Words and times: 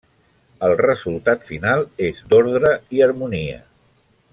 El 0.67 0.71
resultat 0.79 1.45
final 1.51 1.85
és 2.09 2.25
d'ordre 2.33 2.75
i 2.99 3.07
harmonia. 3.09 3.65